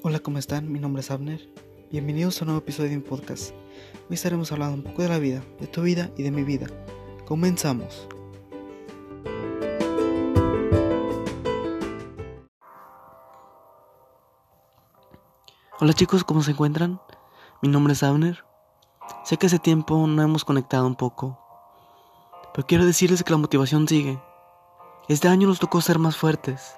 [0.00, 0.70] Hola, ¿cómo están?
[0.70, 1.52] Mi nombre es Abner.
[1.90, 3.52] Bienvenidos a un nuevo episodio de mi podcast.
[4.08, 6.68] Hoy estaremos hablando un poco de la vida, de tu vida y de mi vida.
[7.26, 8.06] Comenzamos.
[15.80, 17.00] Hola chicos, ¿cómo se encuentran?
[17.60, 18.44] Mi nombre es Abner.
[19.24, 21.40] Sé que hace tiempo no hemos conectado un poco,
[22.54, 24.22] pero quiero decirles que la motivación sigue.
[25.08, 26.76] Este año nos tocó ser más fuertes,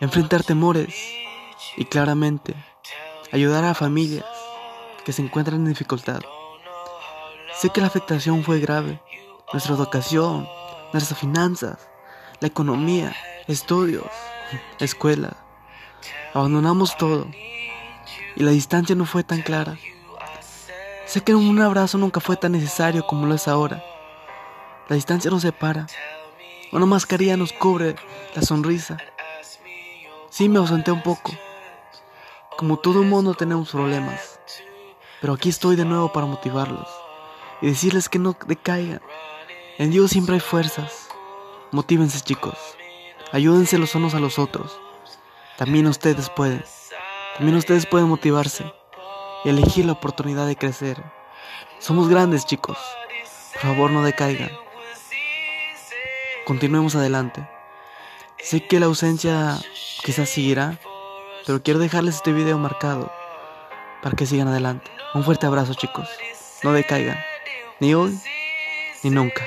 [0.00, 1.24] enfrentar temores
[1.76, 2.54] y claramente
[3.32, 4.24] ayudar a familias
[5.04, 6.20] que se encuentran en dificultad.
[7.54, 9.00] Sé que la afectación fue grave,
[9.52, 10.48] nuestra educación,
[10.92, 11.78] nuestras finanzas,
[12.40, 13.14] la economía,
[13.46, 14.06] estudios,
[14.78, 15.36] escuela.
[16.34, 17.28] Abandonamos todo
[18.34, 19.78] y la distancia no fue tan clara.
[21.06, 23.82] Sé que un abrazo nunca fue tan necesario como lo es ahora.
[24.88, 25.86] La distancia nos separa.
[26.72, 27.96] Una mascarilla nos cubre
[28.34, 28.98] la sonrisa.
[30.30, 31.32] Sí, me ausenté un poco.
[32.56, 34.40] Como todo mundo tenemos problemas.
[35.20, 36.88] Pero aquí estoy de nuevo para motivarlos
[37.60, 39.02] y decirles que no decaigan.
[39.76, 41.08] En Dios siempre hay fuerzas.
[41.70, 42.56] Motívense chicos.
[43.32, 44.80] Ayúdense los unos a los otros.
[45.58, 46.64] También ustedes pueden.
[47.36, 48.64] También ustedes pueden motivarse
[49.44, 51.02] y elegir la oportunidad de crecer.
[51.78, 52.78] Somos grandes chicos.
[53.52, 54.50] Por favor no decaigan.
[56.46, 57.46] Continuemos adelante.
[58.38, 59.58] Sé que la ausencia
[60.02, 60.78] quizás seguirá,
[61.46, 63.10] pero quiero dejarles este video marcado
[64.02, 64.90] para que sigan adelante.
[65.14, 66.08] Un fuerte abrazo chicos.
[66.64, 67.18] No decaigan.
[67.78, 68.18] Ni hoy,
[69.04, 69.42] ni nunca.